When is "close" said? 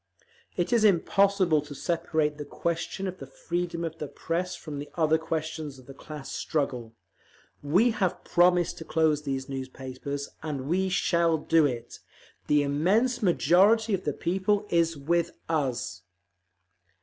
8.83-9.21